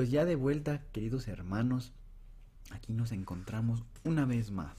Pues 0.00 0.10
ya 0.10 0.24
de 0.24 0.34
vuelta, 0.34 0.80
queridos 0.92 1.28
hermanos, 1.28 1.92
aquí 2.70 2.94
nos 2.94 3.12
encontramos 3.12 3.84
una 4.02 4.24
vez 4.24 4.50
más. 4.50 4.74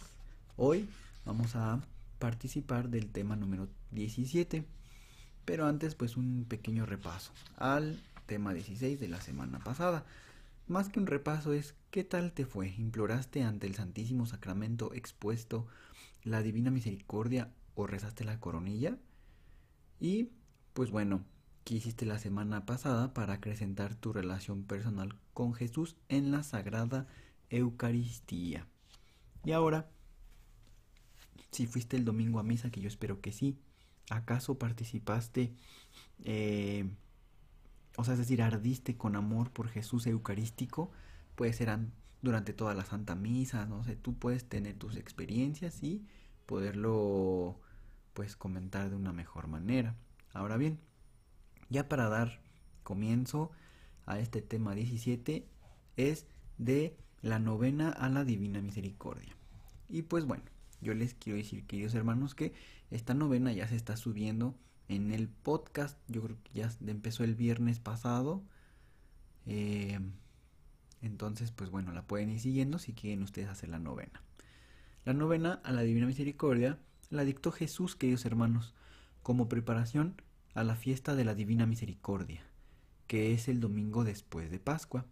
Hoy 0.57 0.89
vamos 1.25 1.55
a 1.55 1.79
participar 2.17 2.89
del 2.89 3.11
tema 3.11 3.35
número 3.35 3.69
17, 3.91 4.65
pero 5.45 5.67
antes 5.67 5.93
pues 5.93 6.17
un 6.17 6.47
pequeño 6.49 6.87
repaso 6.87 7.33
al 7.57 8.01
tema 8.25 8.51
16 8.51 8.99
de 8.99 9.09
la 9.09 9.21
semana 9.21 9.59
pasada. 9.59 10.05
Más 10.67 10.89
que 10.89 10.99
un 10.99 11.05
repaso 11.05 11.53
es 11.53 11.75
¿qué 11.91 12.03
tal 12.03 12.31
te 12.31 12.47
fue? 12.47 12.69
¿Imploraste 12.69 13.43
ante 13.43 13.67
el 13.67 13.75
Santísimo 13.75 14.25
Sacramento 14.25 14.91
expuesto 14.91 15.67
la 16.23 16.41
Divina 16.41 16.71
Misericordia 16.71 17.51
o 17.75 17.85
rezaste 17.85 18.23
la 18.23 18.39
coronilla? 18.39 18.97
Y 19.99 20.31
pues 20.73 20.89
bueno, 20.89 21.23
¿Qué 21.63 21.75
hiciste 21.75 22.05
la 22.05 22.19
semana 22.19 22.65
pasada 22.65 23.13
para 23.13 23.33
acrecentar 23.33 23.95
tu 23.95 24.13
relación 24.13 24.63
personal 24.63 25.15
con 25.33 25.53
Jesús 25.53 25.95
en 26.09 26.31
la 26.31 26.43
Sagrada 26.43 27.07
Eucaristía. 27.51 28.65
Y 29.43 29.51
ahora, 29.51 29.89
si 31.51 31.67
fuiste 31.67 31.97
el 31.97 32.05
domingo 32.05 32.39
a 32.39 32.43
misa, 32.43 32.71
que 32.71 32.81
yo 32.81 32.87
espero 32.87 33.21
que 33.21 33.31
sí, 33.31 33.59
¿acaso 34.09 34.57
participaste, 34.57 35.53
eh, 36.23 36.89
o 37.97 38.03
sea, 38.03 38.13
es 38.13 38.19
decir, 38.19 38.41
ardiste 38.41 38.97
con 38.97 39.15
amor 39.15 39.51
por 39.51 39.67
Jesús 39.67 40.07
Eucarístico? 40.07 40.91
Puede 41.35 41.53
ser 41.53 41.77
durante 42.21 42.53
toda 42.53 42.73
la 42.73 42.85
Santa 42.85 43.15
Misa, 43.15 43.65
no 43.65 43.83
sé, 43.83 43.95
tú 43.95 44.17
puedes 44.17 44.47
tener 44.47 44.75
tus 44.77 44.95
experiencias 44.95 45.83
y 45.83 46.05
poderlo, 46.45 47.59
pues, 48.13 48.35
comentar 48.37 48.89
de 48.89 48.95
una 48.95 49.11
mejor 49.11 49.47
manera. 49.47 49.95
Ahora 50.33 50.55
bien, 50.55 50.79
ya 51.71 51.87
para 51.89 52.09
dar 52.09 52.41
comienzo 52.83 53.51
a 54.05 54.19
este 54.19 54.41
tema 54.41 54.75
17 54.75 55.47
es 55.95 56.27
de 56.57 56.95
la 57.21 57.39
novena 57.39 57.89
a 57.89 58.09
la 58.09 58.25
Divina 58.25 58.61
Misericordia. 58.61 59.35
Y 59.89 60.03
pues 60.03 60.25
bueno, 60.25 60.43
yo 60.81 60.93
les 60.93 61.13
quiero 61.13 61.37
decir, 61.37 61.65
queridos 61.65 61.95
hermanos, 61.95 62.35
que 62.35 62.53
esta 62.91 63.13
novena 63.13 63.53
ya 63.53 63.67
se 63.67 63.75
está 63.75 63.95
subiendo 63.95 64.55
en 64.89 65.11
el 65.11 65.29
podcast. 65.29 65.97
Yo 66.07 66.21
creo 66.21 66.37
que 66.43 66.51
ya 66.53 66.69
empezó 66.85 67.23
el 67.23 67.35
viernes 67.35 67.79
pasado. 67.79 68.43
Eh, 69.45 69.99
entonces, 71.01 71.51
pues 71.51 71.69
bueno, 71.69 71.93
la 71.93 72.05
pueden 72.05 72.29
ir 72.29 72.39
siguiendo 72.41 72.79
si 72.79 72.93
quieren 72.93 73.23
ustedes 73.23 73.47
hacer 73.47 73.69
la 73.69 73.79
novena. 73.79 74.21
La 75.05 75.13
novena 75.13 75.61
a 75.63 75.71
la 75.71 75.81
Divina 75.83 76.05
Misericordia 76.05 76.77
la 77.09 77.23
dictó 77.23 77.51
Jesús, 77.51 77.95
queridos 77.95 78.25
hermanos, 78.25 78.73
como 79.23 79.47
preparación 79.47 80.21
a 80.53 80.63
la 80.63 80.75
fiesta 80.75 81.15
de 81.15 81.25
la 81.25 81.35
Divina 81.35 81.65
Misericordia, 81.65 82.41
que 83.07 83.33
es 83.33 83.47
el 83.47 83.59
domingo 83.59 84.03
después 84.03 84.51
de 84.51 84.59
Pascua. 84.59 85.05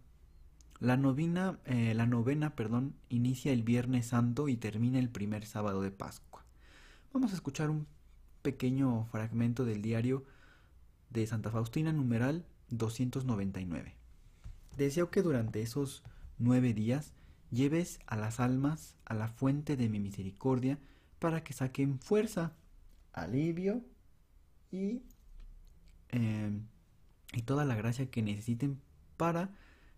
La, 0.78 0.96
novena, 0.96 1.58
eh, 1.64 1.94
la 1.94 2.06
novena 2.06 2.54
perdón, 2.56 2.94
inicia 3.08 3.52
el 3.52 3.62
Viernes 3.62 4.06
Santo 4.06 4.48
y 4.48 4.56
termina 4.56 4.98
el 4.98 5.10
primer 5.10 5.46
sábado 5.46 5.82
de 5.82 5.90
Pascua. 5.90 6.44
Vamos 7.12 7.32
a 7.32 7.34
escuchar 7.34 7.70
un 7.70 7.86
pequeño 8.42 9.06
fragmento 9.06 9.64
del 9.64 9.82
diario 9.82 10.24
de 11.10 11.26
Santa 11.26 11.50
Faustina, 11.50 11.92
numeral 11.92 12.44
299. 12.70 13.94
Deseo 14.76 15.10
que 15.10 15.22
durante 15.22 15.60
esos 15.60 16.02
nueve 16.38 16.72
días 16.72 17.12
lleves 17.50 17.98
a 18.06 18.16
las 18.16 18.40
almas 18.40 18.94
a 19.04 19.14
la 19.14 19.28
fuente 19.28 19.76
de 19.76 19.88
mi 19.88 20.00
misericordia 20.00 20.78
para 21.18 21.42
que 21.42 21.52
saquen 21.52 21.98
fuerza, 21.98 22.52
alivio 23.12 23.82
y 24.70 25.02
Em, 26.12 26.66
y 27.32 27.42
toda 27.42 27.64
la 27.64 27.76
gracia 27.76 28.10
que 28.10 28.22
necesiten 28.22 28.80
para 29.16 29.50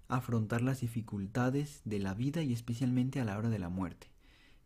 afrontar 0.09 0.61
las 0.61 0.81
dificultades 0.81 1.81
de 1.85 1.99
la 1.99 2.13
vida 2.15 2.43
y 2.43 2.53
especialmente 2.53 3.21
a 3.21 3.25
la 3.25 3.39
hora 3.39 3.49
de 3.49 3.59
la 3.59 3.71
muerte. 3.71 4.09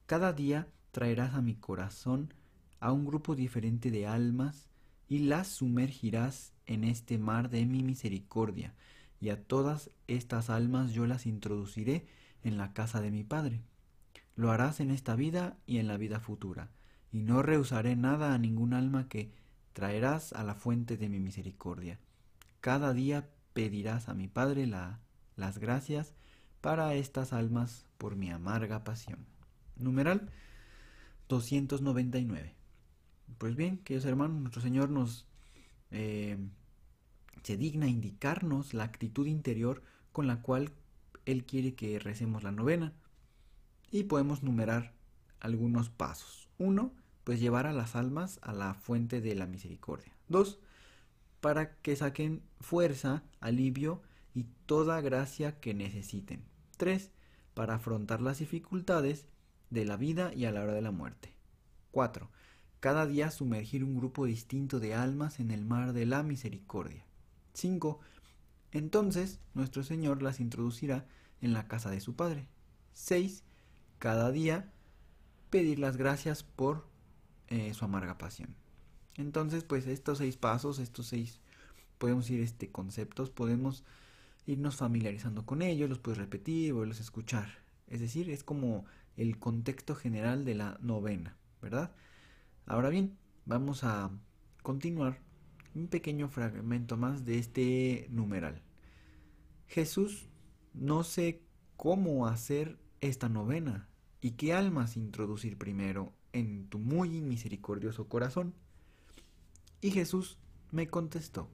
Cada 0.06 0.32
día 0.32 0.66
traerás 0.90 1.34
a 1.34 1.42
mi 1.42 1.54
corazón 1.54 2.34
a 2.80 2.90
un 2.90 3.06
grupo 3.06 3.36
diferente 3.36 3.90
de 3.90 4.06
almas 4.06 4.68
y 5.08 5.20
las 5.20 5.46
sumergirás 5.46 6.52
en 6.66 6.82
este 6.82 7.18
mar 7.18 7.48
de 7.48 7.64
mi 7.64 7.82
misericordia, 7.82 8.74
y 9.20 9.28
a 9.30 9.40
todas 9.40 9.90
estas 10.08 10.50
almas 10.50 10.92
yo 10.92 11.06
las 11.06 11.26
introduciré 11.26 12.06
en 12.42 12.58
la 12.58 12.72
casa 12.72 13.00
de 13.00 13.12
mi 13.12 13.22
Padre. 13.22 13.62
Lo 14.34 14.50
harás 14.50 14.80
en 14.80 14.90
esta 14.90 15.14
vida 15.14 15.56
y 15.64 15.78
en 15.78 15.86
la 15.86 15.96
vida 15.96 16.18
futura, 16.18 16.70
y 17.12 17.20
no 17.20 17.42
rehusaré 17.42 17.94
nada 17.94 18.34
a 18.34 18.38
ningún 18.38 18.74
alma 18.74 19.08
que 19.08 19.30
traerás 19.76 20.32
a 20.32 20.42
la 20.42 20.54
fuente 20.54 20.96
de 20.96 21.10
mi 21.10 21.20
misericordia. 21.20 21.98
Cada 22.62 22.94
día 22.94 23.28
pedirás 23.52 24.08
a 24.08 24.14
mi 24.14 24.26
Padre 24.26 24.66
las 24.66 25.58
gracias 25.58 26.14
para 26.62 26.94
estas 26.94 27.34
almas 27.34 27.84
por 27.98 28.16
mi 28.16 28.30
amarga 28.30 28.84
pasión. 28.84 29.26
Numeral 29.76 30.30
299. 31.28 32.54
Pues 33.36 33.54
bien, 33.54 33.76
queridos 33.76 34.06
hermanos, 34.06 34.40
nuestro 34.40 34.62
Señor 34.62 34.88
nos 34.88 35.26
eh, 35.90 36.38
se 37.42 37.58
digna 37.58 37.86
indicarnos 37.86 38.72
la 38.72 38.84
actitud 38.84 39.26
interior 39.26 39.82
con 40.10 40.26
la 40.26 40.40
cual 40.40 40.72
Él 41.26 41.44
quiere 41.44 41.74
que 41.74 41.98
recemos 41.98 42.42
la 42.44 42.50
novena. 42.50 42.94
Y 43.90 44.04
podemos 44.04 44.42
numerar 44.42 44.94
algunos 45.38 45.90
pasos. 45.90 46.48
Uno, 46.56 46.94
pues 47.26 47.40
llevar 47.40 47.66
a 47.66 47.72
las 47.72 47.96
almas 47.96 48.38
a 48.40 48.52
la 48.52 48.74
fuente 48.74 49.20
de 49.20 49.34
la 49.34 49.48
misericordia. 49.48 50.12
Dos, 50.28 50.60
para 51.40 51.74
que 51.78 51.96
saquen 51.96 52.40
fuerza, 52.60 53.24
alivio 53.40 54.00
y 54.32 54.44
toda 54.66 55.00
gracia 55.00 55.58
que 55.58 55.74
necesiten. 55.74 56.44
Tres, 56.76 57.10
para 57.52 57.74
afrontar 57.74 58.20
las 58.20 58.38
dificultades 58.38 59.26
de 59.70 59.84
la 59.84 59.96
vida 59.96 60.32
y 60.34 60.44
a 60.44 60.52
la 60.52 60.62
hora 60.62 60.74
de 60.74 60.82
la 60.82 60.92
muerte. 60.92 61.34
Cuatro, 61.90 62.30
cada 62.78 63.08
día 63.08 63.32
sumergir 63.32 63.82
un 63.82 63.96
grupo 63.96 64.24
distinto 64.24 64.78
de 64.78 64.94
almas 64.94 65.40
en 65.40 65.50
el 65.50 65.64
mar 65.64 65.94
de 65.94 66.06
la 66.06 66.22
misericordia. 66.22 67.04
Cinco, 67.54 67.98
entonces 68.70 69.40
nuestro 69.52 69.82
Señor 69.82 70.22
las 70.22 70.38
introducirá 70.38 71.08
en 71.40 71.54
la 71.54 71.66
casa 71.66 71.90
de 71.90 72.00
su 72.00 72.14
Padre. 72.14 72.46
Seis, 72.92 73.42
cada 73.98 74.30
día 74.30 74.72
pedir 75.50 75.80
las 75.80 75.96
gracias 75.96 76.44
por 76.44 76.94
eh, 77.48 77.72
su 77.74 77.84
amarga 77.84 78.18
pasión. 78.18 78.54
Entonces, 79.16 79.64
pues 79.64 79.86
estos 79.86 80.18
seis 80.18 80.36
pasos, 80.36 80.78
estos 80.78 81.06
seis, 81.06 81.40
podemos 81.98 82.28
ir 82.30 82.40
este 82.40 82.70
conceptos, 82.70 83.30
podemos 83.30 83.84
irnos 84.46 84.76
familiarizando 84.76 85.44
con 85.46 85.62
ellos, 85.62 85.88
los 85.88 85.98
puedes 85.98 86.18
repetir, 86.18 86.72
volverlos 86.72 87.00
a 87.00 87.04
escuchar. 87.04 87.48
Es 87.88 88.00
decir, 88.00 88.30
es 88.30 88.44
como 88.44 88.84
el 89.16 89.38
contexto 89.38 89.94
general 89.94 90.44
de 90.44 90.54
la 90.54 90.78
novena, 90.80 91.36
¿verdad? 91.62 91.94
Ahora 92.66 92.90
bien, 92.90 93.16
vamos 93.44 93.84
a 93.84 94.10
continuar 94.62 95.20
un 95.74 95.88
pequeño 95.88 96.28
fragmento 96.28 96.96
más 96.96 97.24
de 97.24 97.38
este 97.38 98.06
numeral. 98.10 98.62
Jesús 99.68 100.28
no 100.74 101.04
sé 101.04 101.42
cómo 101.76 102.26
hacer 102.26 102.78
esta 103.00 103.28
novena 103.28 103.88
y 104.20 104.32
qué 104.32 104.52
almas 104.52 104.96
introducir 104.96 105.58
primero 105.58 106.12
en 106.36 106.68
tu 106.68 106.78
muy 106.78 107.20
misericordioso 107.22 108.08
corazón. 108.08 108.54
Y 109.80 109.90
Jesús 109.90 110.38
me 110.70 110.88
contestó, 110.88 111.48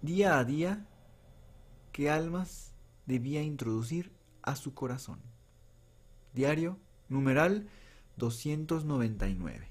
día 0.00 0.38
a 0.38 0.44
día, 0.44 0.88
¿qué 1.92 2.10
almas 2.10 2.74
debía 3.06 3.42
introducir 3.42 4.12
a 4.42 4.56
su 4.56 4.74
corazón? 4.74 5.20
Diario, 6.34 6.78
numeral 7.08 7.68
299. 8.16 9.68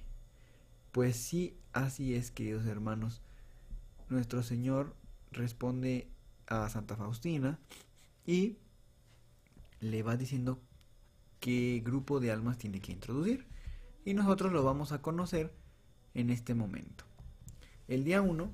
Pues 0.92 1.18
sí, 1.18 1.58
así 1.74 2.16
es, 2.16 2.32
queridos 2.32 2.66
hermanos. 2.66 3.22
Nuestro 4.10 4.44
Señor 4.44 4.96
responde 5.32 6.10
a 6.48 6.70
Santa 6.70 6.96
Faustina 6.96 7.60
y 8.26 8.58
le 9.80 10.04
va 10.04 10.16
diciendo 10.16 10.62
qué 11.42 11.82
grupo 11.84 12.22
de 12.22 12.32
almas 12.32 12.58
tiene 12.58 12.80
que 12.80 12.94
introducir. 12.94 13.46
Y 14.06 14.14
nosotros 14.14 14.54
lo 14.54 14.64
vamos 14.64 14.94
a 14.94 15.02
conocer 15.02 15.54
en 16.14 16.30
este 16.30 16.54
momento. 16.56 17.04
El 17.90 18.06
día 18.06 18.22
1 18.22 18.50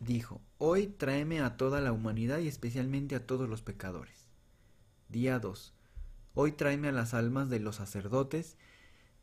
dijo, 0.00 0.40
Hoy 0.58 0.86
tráeme 0.86 1.40
a 1.40 1.56
toda 1.56 1.80
la 1.80 1.92
humanidad 1.92 2.38
y 2.38 2.46
especialmente 2.46 3.16
a 3.16 3.26
todos 3.26 3.48
los 3.48 3.62
pecadores. 3.62 4.28
Día 5.08 5.40
2. 5.40 5.74
Hoy 6.34 6.52
tráeme 6.52 6.88
a 6.88 6.92
las 6.92 7.14
almas 7.14 7.50
de 7.50 7.60
los 7.60 7.76
sacerdotes 7.76 8.56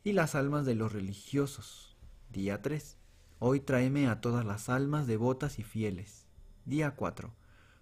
y 0.04 0.12
las 0.12 0.36
almas 0.36 0.66
de 0.66 0.76
los 0.76 0.92
religiosos. 0.92 1.96
Día 2.32 2.62
3. 2.62 2.98
Hoy 3.40 3.60
tráeme 3.60 4.08
a 4.08 4.20
todas 4.20 4.46
las 4.46 4.70
almas 4.70 5.08
devotas 5.08 5.60
y 5.60 5.64
fieles. 5.64 6.26
Día 6.66 6.92
4. 6.92 7.32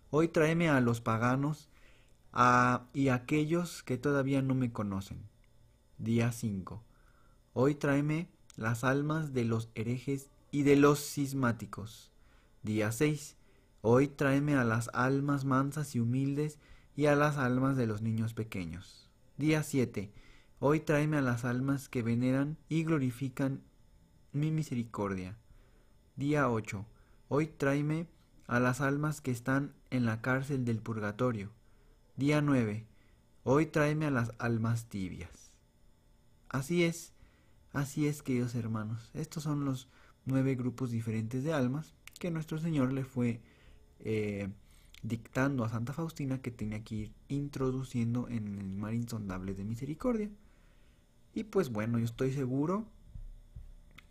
Hoy 0.09 0.27
tráeme 0.27 0.69
a 0.69 0.81
los 0.81 1.01
paganos 1.01 1.69
a, 2.33 2.87
y 2.93 3.09
aquellos 3.09 3.83
que 3.83 3.97
todavía 3.97 4.41
no 4.41 4.55
me 4.55 4.71
conocen. 4.71 5.19
Día 5.97 6.31
5. 6.31 6.83
Hoy 7.53 7.75
tráeme 7.75 8.29
las 8.55 8.83
almas 8.83 9.33
de 9.33 9.45
los 9.45 9.69
herejes 9.75 10.29
y 10.51 10.63
de 10.63 10.75
los 10.75 10.99
cismáticos. 10.99 12.11
Día 12.63 12.91
6. 12.91 13.37
Hoy 13.81 14.07
tráeme 14.07 14.55
a 14.55 14.63
las 14.63 14.89
almas 14.93 15.45
mansas 15.45 15.95
y 15.95 15.99
humildes 15.99 16.59
y 16.95 17.07
a 17.07 17.15
las 17.15 17.37
almas 17.37 17.77
de 17.77 17.87
los 17.87 18.01
niños 18.01 18.33
pequeños. 18.33 19.09
Día 19.37 19.63
7. 19.63 20.11
Hoy 20.59 20.79
tráeme 20.79 21.17
a 21.17 21.21
las 21.21 21.45
almas 21.45 21.89
que 21.89 22.03
veneran 22.03 22.57
y 22.69 22.83
glorifican 22.83 23.63
mi 24.31 24.51
misericordia. 24.51 25.37
Día 26.15 26.49
8. 26.49 26.85
Hoy 27.29 27.47
tráeme 27.47 28.07
a 28.47 28.59
las 28.59 28.81
almas 28.81 29.21
que 29.21 29.31
están 29.31 29.73
en 29.89 30.05
la 30.05 30.21
cárcel 30.21 30.65
del 30.65 30.79
purgatorio. 30.79 31.49
Día 32.21 32.39
9. 32.39 32.85
Hoy 33.45 33.65
tráeme 33.65 34.05
a 34.05 34.11
las 34.11 34.31
almas 34.37 34.85
tibias. 34.85 35.57
Así 36.49 36.83
es, 36.83 37.13
así 37.73 38.05
es, 38.05 38.21
queridos 38.21 38.53
hermanos. 38.53 39.09
Estos 39.15 39.41
son 39.41 39.65
los 39.65 39.87
nueve 40.25 40.53
grupos 40.53 40.91
diferentes 40.91 41.43
de 41.43 41.51
almas 41.51 41.95
que 42.19 42.29
nuestro 42.29 42.59
Señor 42.59 42.93
le 42.93 43.05
fue 43.05 43.41
eh, 44.01 44.49
dictando 45.01 45.63
a 45.63 45.69
Santa 45.69 45.93
Faustina 45.93 46.43
que 46.43 46.51
tenía 46.51 46.83
que 46.83 46.93
ir 46.93 47.11
introduciendo 47.27 48.29
en 48.29 48.59
el 48.59 48.69
mar 48.69 48.93
insondable 48.93 49.55
de 49.55 49.63
misericordia. 49.63 50.29
Y 51.33 51.45
pues 51.45 51.71
bueno, 51.71 51.97
yo 51.97 52.05
estoy 52.05 52.33
seguro, 52.33 52.85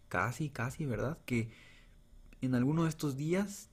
casi, 0.08 0.48
casi, 0.48 0.84
¿verdad? 0.84 1.16
Que 1.26 1.48
en 2.40 2.56
alguno 2.56 2.82
de 2.82 2.88
estos 2.88 3.16
días 3.16 3.70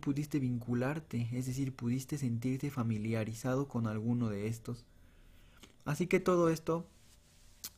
pudiste 0.00 0.38
vincularte, 0.38 1.28
es 1.32 1.46
decir, 1.46 1.74
pudiste 1.74 2.18
sentirte 2.18 2.70
familiarizado 2.70 3.68
con 3.68 3.86
alguno 3.86 4.28
de 4.28 4.48
estos. 4.48 4.84
Así 5.84 6.06
que 6.06 6.20
todo 6.20 6.48
esto 6.48 6.86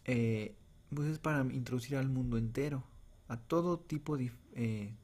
eh, 0.05 0.55
pues 0.95 1.09
es 1.09 1.19
para 1.19 1.41
introducir 1.53 1.97
al 1.97 2.09
mundo 2.09 2.37
entero, 2.39 2.85
a 3.29 3.37
todo 3.37 3.79
tipo 3.79 4.17
eh, 4.19 4.95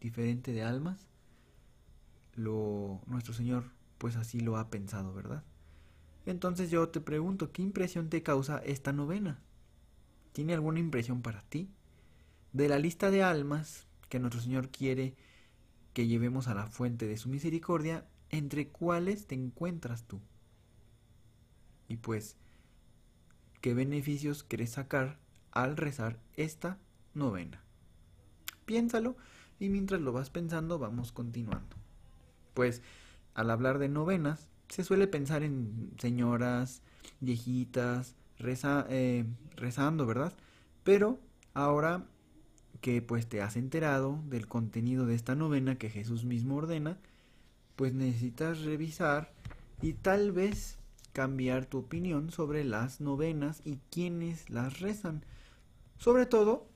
diferente 0.00 0.52
de 0.52 0.62
almas, 0.62 1.06
lo, 2.34 3.00
nuestro 3.06 3.34
Señor 3.34 3.64
pues 3.98 4.16
así 4.16 4.40
lo 4.40 4.56
ha 4.56 4.70
pensado, 4.70 5.14
¿verdad? 5.14 5.42
Entonces 6.26 6.70
yo 6.70 6.88
te 6.88 7.00
pregunto, 7.00 7.52
¿qué 7.52 7.62
impresión 7.62 8.08
te 8.08 8.22
causa 8.22 8.58
esta 8.58 8.92
novena? 8.92 9.38
¿Tiene 10.32 10.54
alguna 10.54 10.80
impresión 10.80 11.22
para 11.22 11.40
ti? 11.42 11.70
De 12.52 12.68
la 12.68 12.78
lista 12.78 13.10
de 13.10 13.22
almas 13.22 13.86
que 14.08 14.18
nuestro 14.18 14.40
Señor 14.40 14.68
quiere 14.68 15.14
que 15.96 16.06
llevemos 16.06 16.46
a 16.46 16.54
la 16.54 16.66
fuente 16.66 17.06
de 17.06 17.16
su 17.16 17.30
misericordia, 17.30 18.04
entre 18.28 18.68
cuáles 18.68 19.26
te 19.26 19.34
encuentras 19.34 20.06
tú. 20.06 20.20
Y 21.88 21.96
pues, 21.96 22.36
¿qué 23.62 23.72
beneficios 23.72 24.42
quieres 24.42 24.72
sacar 24.72 25.18
al 25.52 25.78
rezar 25.78 26.20
esta 26.34 26.76
novena? 27.14 27.64
Piénsalo 28.66 29.16
y 29.58 29.70
mientras 29.70 30.02
lo 30.02 30.12
vas 30.12 30.28
pensando 30.28 30.78
vamos 30.78 31.12
continuando. 31.12 31.78
Pues 32.52 32.82
al 33.32 33.50
hablar 33.50 33.78
de 33.78 33.88
novenas 33.88 34.48
se 34.68 34.84
suele 34.84 35.06
pensar 35.06 35.42
en 35.44 35.94
señoras, 35.96 36.82
viejitas, 37.20 38.16
eh, 38.38 39.24
rezando, 39.56 40.04
¿verdad? 40.04 40.34
Pero 40.84 41.18
ahora 41.54 42.04
que 42.86 43.02
pues 43.02 43.26
te 43.26 43.42
has 43.42 43.56
enterado 43.56 44.22
del 44.28 44.46
contenido 44.46 45.06
de 45.06 45.16
esta 45.16 45.34
novena 45.34 45.76
que 45.76 45.90
Jesús 45.90 46.24
mismo 46.24 46.54
ordena, 46.54 46.96
pues 47.74 47.92
necesitas 47.94 48.60
revisar 48.60 49.32
y 49.82 49.94
tal 49.94 50.30
vez 50.30 50.78
cambiar 51.12 51.66
tu 51.66 51.78
opinión 51.78 52.30
sobre 52.30 52.62
las 52.62 53.00
novenas 53.00 53.60
y 53.64 53.80
quienes 53.90 54.48
las 54.50 54.78
rezan. 54.78 55.24
Sobre 55.98 56.26
todo 56.26 56.68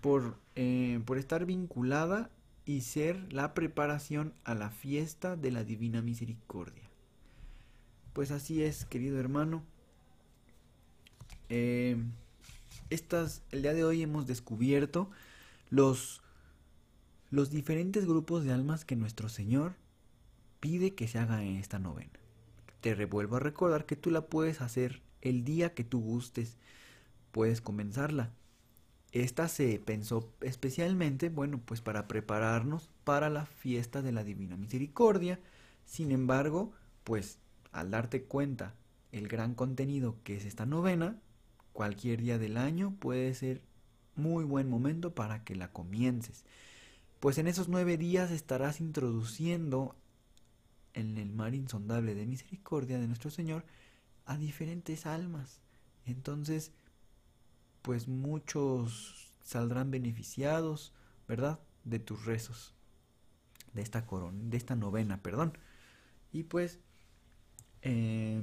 por, 0.00 0.36
eh, 0.54 1.00
por 1.04 1.18
estar 1.18 1.46
vinculada 1.46 2.30
y 2.64 2.82
ser 2.82 3.32
la 3.32 3.52
preparación 3.52 4.34
a 4.44 4.54
la 4.54 4.70
fiesta 4.70 5.34
de 5.34 5.50
la 5.50 5.64
Divina 5.64 6.00
Misericordia. 6.00 6.88
Pues 8.12 8.30
así 8.30 8.62
es, 8.62 8.84
querido 8.84 9.18
hermano. 9.18 9.64
Eh, 11.48 11.96
estas, 12.88 13.42
el 13.50 13.62
día 13.62 13.74
de 13.74 13.82
hoy 13.82 14.02
hemos 14.02 14.28
descubierto 14.28 15.10
los, 15.68 16.22
los 17.30 17.50
diferentes 17.50 18.06
grupos 18.06 18.44
de 18.44 18.52
almas 18.52 18.84
que 18.84 18.96
nuestro 18.96 19.28
Señor 19.28 19.74
pide 20.60 20.94
que 20.94 21.08
se 21.08 21.18
haga 21.18 21.42
en 21.42 21.56
esta 21.56 21.78
novena. 21.78 22.18
Te 22.80 22.94
revuelvo 22.94 23.36
a 23.36 23.40
recordar 23.40 23.86
que 23.86 23.96
tú 23.96 24.10
la 24.10 24.26
puedes 24.26 24.60
hacer 24.60 25.02
el 25.22 25.44
día 25.44 25.74
que 25.74 25.84
tú 25.84 26.00
gustes. 26.00 26.56
Puedes 27.32 27.60
comenzarla 27.60 28.32
esta 29.22 29.48
se 29.48 29.78
pensó 29.78 30.30
especialmente, 30.42 31.30
bueno, 31.30 31.60
pues 31.64 31.80
para 31.80 32.06
prepararnos 32.06 32.90
para 33.04 33.30
la 33.30 33.46
fiesta 33.46 34.02
de 34.02 34.12
la 34.12 34.24
Divina 34.24 34.56
Misericordia. 34.56 35.40
Sin 35.86 36.10
embargo, 36.10 36.72
pues 37.02 37.38
al 37.72 37.90
darte 37.90 38.24
cuenta 38.24 38.74
el 39.12 39.28
gran 39.28 39.54
contenido 39.54 40.16
que 40.22 40.36
es 40.36 40.44
esta 40.44 40.66
novena, 40.66 41.18
cualquier 41.72 42.20
día 42.20 42.38
del 42.38 42.58
año 42.58 42.94
puede 42.98 43.32
ser 43.32 43.62
muy 44.16 44.44
buen 44.44 44.68
momento 44.68 45.14
para 45.14 45.44
que 45.44 45.54
la 45.54 45.72
comiences. 45.72 46.44
Pues 47.20 47.38
en 47.38 47.46
esos 47.46 47.68
nueve 47.68 47.96
días 47.96 48.30
estarás 48.30 48.80
introduciendo 48.80 49.96
en 50.94 51.18
el 51.18 51.32
mar 51.32 51.54
insondable 51.54 52.14
de 52.14 52.26
misericordia 52.26 52.98
de 52.98 53.06
nuestro 53.06 53.30
Señor 53.30 53.64
a 54.24 54.36
diferentes 54.36 55.06
almas. 55.06 55.60
Entonces, 56.04 56.72
pues 57.82 58.08
muchos 58.08 59.32
saldrán 59.42 59.90
beneficiados, 59.90 60.92
¿verdad? 61.28 61.60
De 61.84 61.98
tus 61.98 62.24
rezos, 62.24 62.74
de 63.72 63.82
esta 63.82 64.06
corona, 64.06 64.38
de 64.42 64.56
esta 64.56 64.74
novena, 64.74 65.22
perdón. 65.22 65.56
Y 66.32 66.44
pues 66.44 66.80
eh, 67.82 68.42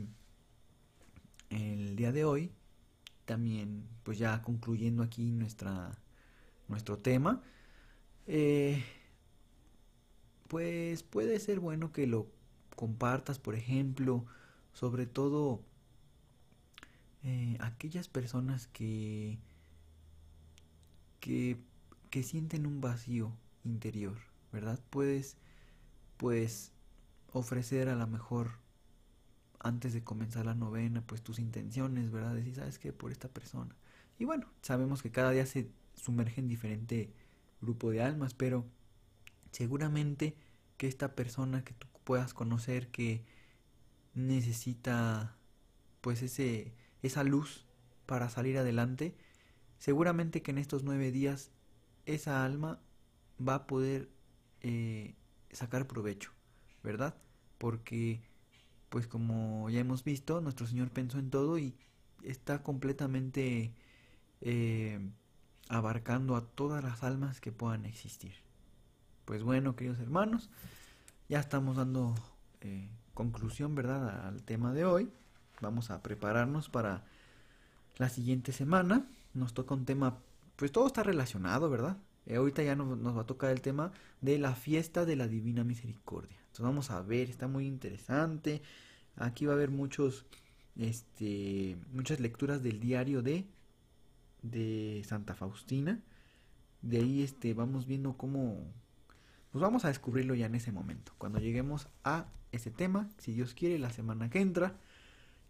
el 1.49 1.95
día 1.95 2.11
de 2.11 2.23
hoy, 2.23 2.51
también, 3.25 3.87
pues 4.03 4.17
ya 4.17 4.41
concluyendo 4.41 5.03
aquí 5.03 5.31
nuestra, 5.31 5.91
nuestro 6.67 6.99
tema, 6.99 7.41
eh, 8.27 8.83
pues 10.47 11.03
puede 11.03 11.39
ser 11.39 11.59
bueno 11.59 11.91
que 11.91 12.07
lo 12.07 12.27
compartas, 12.75 13.39
por 13.39 13.55
ejemplo, 13.55 14.25
sobre 14.73 15.05
todo 15.05 15.61
eh, 17.23 17.57
aquellas 17.59 18.07
personas 18.07 18.67
que, 18.67 19.39
que, 21.19 21.57
que 22.09 22.23
sienten 22.23 22.65
un 22.65 22.81
vacío 22.81 23.31
interior, 23.63 24.17
¿verdad? 24.51 24.79
Puedes, 24.89 25.37
pues, 26.17 26.71
ofrecer 27.31 27.89
a 27.89 27.95
lo 27.95 28.07
mejor 28.07 28.62
antes 29.63 29.93
de 29.93 30.03
comenzar 30.03 30.45
la 30.45 30.53
novena, 30.53 31.01
pues 31.05 31.21
tus 31.21 31.39
intenciones, 31.39 32.11
¿verdad? 32.11 32.35
Decir, 32.35 32.55
¿sabes 32.55 32.79
qué? 32.79 32.93
Por 32.93 33.11
esta 33.11 33.29
persona. 33.29 33.75
Y 34.19 34.25
bueno, 34.25 34.47
sabemos 34.61 35.01
que 35.01 35.11
cada 35.11 35.31
día 35.31 35.45
se 35.45 35.71
sumerge 35.95 36.41
en 36.41 36.47
diferente 36.47 37.11
grupo 37.61 37.89
de 37.91 38.01
almas, 38.01 38.33
pero 38.33 38.65
seguramente 39.51 40.35
que 40.77 40.87
esta 40.87 41.15
persona 41.15 41.63
que 41.63 41.73
tú 41.73 41.87
puedas 42.03 42.33
conocer 42.33 42.89
que 42.89 43.23
necesita 44.13 45.35
pues 46.01 46.21
ese 46.21 46.73
esa 47.01 47.23
luz 47.23 47.65
para 48.05 48.29
salir 48.29 48.57
adelante, 48.57 49.15
seguramente 49.77 50.41
que 50.41 50.51
en 50.51 50.57
estos 50.57 50.83
nueve 50.83 51.11
días 51.11 51.51
esa 52.05 52.43
alma 52.45 52.81
va 53.45 53.55
a 53.55 53.67
poder 53.67 54.09
eh, 54.61 55.15
sacar 55.51 55.87
provecho, 55.87 56.31
¿verdad? 56.83 57.15
Porque, 57.57 58.21
pues 58.93 59.07
como 59.07 59.71
ya 59.71 59.79
hemos 59.79 60.03
visto, 60.03 60.39
nuestro 60.39 60.67
Señor 60.67 60.91
pensó 60.91 61.17
en 61.17 61.31
todo 61.31 61.57
y 61.57 61.73
está 62.21 62.61
completamente 62.61 63.73
eh, 64.39 64.99
abarcando 65.67 66.35
a 66.35 66.45
todas 66.45 66.83
las 66.83 67.01
almas 67.01 67.41
que 67.41 67.51
puedan 67.51 67.85
existir. 67.85 68.35
Pues 69.25 69.41
bueno, 69.41 69.75
queridos 69.75 69.97
hermanos, 69.97 70.51
ya 71.27 71.39
estamos 71.39 71.77
dando 71.77 72.13
eh, 72.61 72.87
conclusión, 73.15 73.73
¿verdad?, 73.73 74.27
al 74.27 74.43
tema 74.43 74.73
de 74.73 74.85
hoy. 74.85 75.09
Vamos 75.59 75.89
a 75.89 76.03
prepararnos 76.03 76.69
para 76.69 77.03
la 77.97 78.09
siguiente 78.09 78.51
semana. 78.51 79.07
Nos 79.33 79.55
toca 79.55 79.73
un 79.73 79.85
tema, 79.85 80.19
pues 80.55 80.71
todo 80.71 80.85
está 80.85 81.01
relacionado, 81.01 81.67
¿verdad? 81.67 81.97
Eh, 82.25 82.35
ahorita 82.35 82.63
ya 82.63 82.75
nos, 82.75 83.17
va 83.17 83.21
a 83.21 83.25
tocar 83.25 83.51
el 83.51 83.61
tema 83.61 83.91
de 84.21 84.37
la 84.37 84.55
fiesta 84.55 85.05
de 85.05 85.15
la 85.15 85.27
Divina 85.27 85.63
Misericordia. 85.63 86.37
Entonces 86.37 86.63
vamos 86.63 86.91
a 86.91 87.01
ver, 87.01 87.29
está 87.29 87.47
muy 87.47 87.67
interesante. 87.67 88.61
Aquí 89.15 89.45
va 89.45 89.53
a 89.53 89.55
haber 89.55 89.71
muchos, 89.71 90.25
este, 90.77 91.77
muchas 91.91 92.19
lecturas 92.19 92.63
del 92.63 92.79
diario 92.79 93.21
de, 93.21 93.45
de 94.41 95.03
Santa 95.05 95.35
Faustina. 95.35 96.01
De 96.81 96.97
ahí 96.97 97.21
este, 97.23 97.53
vamos 97.53 97.87
viendo 97.87 98.17
cómo, 98.17 98.59
pues 99.51 99.61
vamos 99.61 99.85
a 99.85 99.89
descubrirlo 99.89 100.35
ya 100.35 100.47
en 100.47 100.55
ese 100.55 100.71
momento, 100.71 101.13
cuando 101.17 101.39
lleguemos 101.39 101.87
a 102.03 102.27
ese 102.51 102.71
tema, 102.71 103.09
si 103.17 103.33
Dios 103.33 103.53
quiere, 103.53 103.79
la 103.79 103.91
semana 103.91 104.29
que 104.29 104.41
entra. 104.41 104.75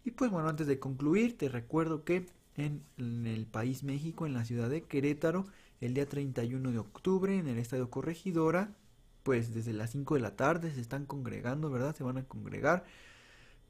Y 0.04 0.12
pues 0.12 0.30
bueno, 0.30 0.48
antes 0.48 0.66
de 0.66 0.78
concluir, 0.78 1.36
te 1.36 1.48
recuerdo 1.48 2.04
que 2.04 2.26
en 2.56 2.82
el 3.26 3.46
país 3.46 3.82
México, 3.82 4.26
en 4.26 4.34
la 4.34 4.44
ciudad 4.44 4.70
de 4.70 4.82
Querétaro, 4.82 5.46
el 5.84 5.92
día 5.92 6.08
31 6.08 6.72
de 6.72 6.78
octubre, 6.78 7.36
en 7.36 7.46
el 7.46 7.58
Estadio 7.58 7.90
Corregidora, 7.90 8.74
pues 9.22 9.52
desde 9.52 9.74
las 9.74 9.90
5 9.90 10.14
de 10.14 10.20
la 10.22 10.34
tarde 10.34 10.72
se 10.72 10.80
están 10.80 11.04
congregando, 11.04 11.70
¿verdad? 11.70 11.94
Se 11.94 12.04
van 12.04 12.16
a 12.16 12.24
congregar, 12.24 12.84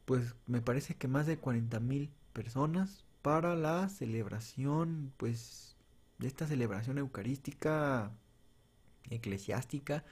pues 0.05 0.37
me 0.47 0.61
parece 0.61 0.95
que 0.95 1.09
más 1.09 1.27
de 1.27 1.39
40 1.39 1.81
mil 1.81 2.11
personas 2.33 3.05
para 3.21 3.57
la 3.57 3.89
celebración, 3.89 5.13
pues, 5.17 5.77
de 6.19 6.29
esta 6.29 6.47
celebración 6.47 6.99
eucarística 6.99 8.13
eclesiástica 9.11 10.05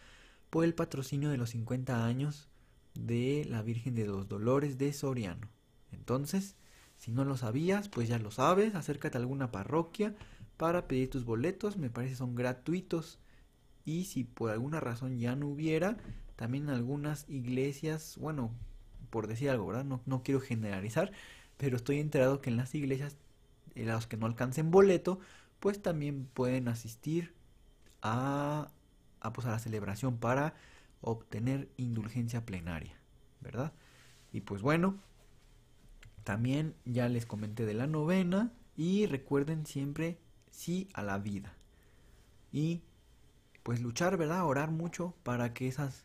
por 0.50 0.64
el 0.64 0.75
patrocinio 0.75 1.30
de 1.30 1.37
los 1.37 1.50
50 1.50 2.04
años 2.04 2.49
de 2.94 3.47
la 3.49 3.62
Virgen 3.62 3.94
de 3.94 4.06
los 4.06 4.28
Dolores 4.28 4.76
de 4.76 4.92
Soriano. 4.92 5.49
Entonces, 5.92 6.56
si 6.97 7.12
no 7.12 7.25
lo 7.25 7.37
sabías, 7.37 7.88
pues 7.88 8.09
ya 8.09 8.18
lo 8.18 8.32
sabes, 8.32 8.75
acércate 8.75 9.18
a 9.18 9.21
alguna 9.21 9.52
parroquia 9.52 10.16
para 10.56 10.87
pedir 10.88 11.11
tus 11.11 11.25
boletos, 11.25 11.76
me 11.76 11.90
parece 11.90 12.16
son 12.16 12.35
gratuitos. 12.35 13.18
Y 13.85 14.04
si 14.04 14.25
por 14.25 14.50
alguna 14.50 14.80
razón 14.80 15.18
ya 15.18 15.35
no 15.35 15.49
hubiera, 15.49 15.97
también 16.37 16.71
algunas 16.71 17.28
iglesias, 17.28 18.16
bueno, 18.18 18.52
por 19.11 19.26
decir 19.26 19.50
algo, 19.50 19.66
¿verdad? 19.66 19.85
No, 19.85 20.00
no 20.06 20.23
quiero 20.23 20.40
generalizar, 20.40 21.12
pero 21.56 21.76
estoy 21.76 21.99
enterado 22.00 22.40
que 22.40 22.50
en 22.50 22.56
las 22.56 22.75
iglesias, 22.75 23.16
en 23.75 23.88
los 23.88 24.06
que 24.06 24.16
no 24.16 24.26
alcancen 24.26 24.71
boleto, 24.71 25.21
pues 25.61 25.82
también 25.82 26.26
pueden 26.32 26.68
asistir 26.68 27.35
a, 28.02 28.71
a, 29.21 29.32
pues 29.32 29.47
a 29.47 29.50
la 29.50 29.59
celebración 29.59 30.18
para 30.18 30.54
obtener 31.00 31.68
indulgencia 31.76 32.44
plenaria, 32.44 32.97
¿verdad? 33.40 33.73
Y 34.32 34.40
pues 34.40 34.62
bueno, 34.62 34.99
también 36.25 36.75
ya 36.85 37.09
les 37.09 37.26
comenté 37.26 37.66
de 37.66 37.75
la 37.75 37.87
novena 37.87 38.52
y 38.76 39.06
recuerden 39.06 39.66
siempre 39.66 40.18
sí 40.52 40.88
a 40.94 41.02
la 41.02 41.18
vida. 41.18 41.56
Y 42.52 42.82
pues 43.64 43.80
luchar, 43.80 44.16
¿verdad? 44.16 44.47
Orar 44.47 44.71
mucho 44.71 45.14
para 45.25 45.52
que 45.52 45.66
esas 45.66 46.04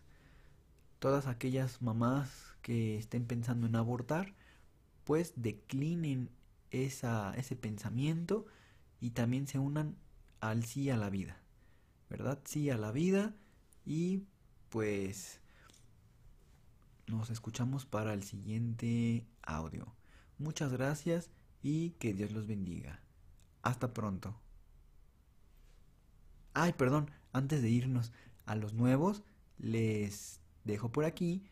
todas 1.00 1.28
aquellas 1.28 1.82
mamás 1.82 2.56
que 2.62 2.98
estén 2.98 3.26
pensando 3.26 3.68
en 3.68 3.76
abortar, 3.76 4.34
pues 5.04 5.34
declinen 5.36 6.30
esa, 6.72 7.34
ese 7.36 7.56
pensamiento 7.56 8.46
y 9.00 9.12
también 9.12 9.48
se 9.48 9.60
unan 9.60 9.96
al 10.40 10.66
sí 10.66 10.90
a 10.90 10.98
la 10.98 11.10
vida, 11.10 11.38
¿verdad? 12.10 12.40
Sí 12.46 12.70
a 12.70 12.78
la 12.78 12.92
vida 12.92 13.36
y 13.86 14.24
pues 14.70 15.40
nos 17.08 17.30
escuchamos 17.30 17.86
para 17.86 18.14
el 18.14 18.24
siguiente 18.24 19.26
audio. 19.44 19.94
Muchas 20.40 20.72
gracias 20.72 21.30
y 21.64 21.92
que 21.92 22.14
Dios 22.14 22.32
los 22.32 22.48
bendiga. 22.48 23.00
Hasta 23.62 23.94
pronto. 23.94 24.36
Ay, 26.54 26.74
perdón, 26.74 27.12
antes 27.34 27.62
de 27.62 27.70
irnos 27.70 28.12
a 28.46 28.56
los 28.56 28.74
nuevos, 28.74 29.24
les 29.58 30.40
dejo 30.64 30.92
por 30.92 31.06
aquí 31.06 31.44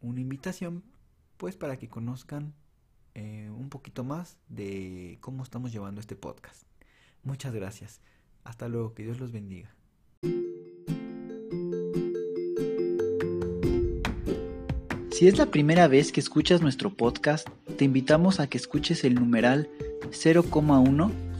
una 0.00 0.20
invitación, 0.20 0.84
pues 1.36 1.56
para 1.56 1.76
que 1.76 1.88
conozcan 1.88 2.54
eh, 3.14 3.50
un 3.50 3.68
poquito 3.68 4.04
más 4.04 4.38
de 4.48 5.18
cómo 5.20 5.42
estamos 5.42 5.72
llevando 5.72 6.00
este 6.00 6.16
podcast. 6.16 6.62
Muchas 7.22 7.54
gracias. 7.54 8.00
Hasta 8.42 8.68
luego, 8.68 8.94
que 8.94 9.04
Dios 9.04 9.18
los 9.20 9.32
bendiga. 9.32 9.74
Si 15.10 15.28
es 15.28 15.38
la 15.38 15.46
primera 15.46 15.86
vez 15.86 16.10
que 16.10 16.20
escuchas 16.20 16.60
nuestro 16.60 16.92
podcast, 16.94 17.48
te 17.78 17.84
invitamos 17.84 18.40
a 18.40 18.48
que 18.48 18.58
escuches 18.58 19.04
el 19.04 19.14
numeral 19.14 19.70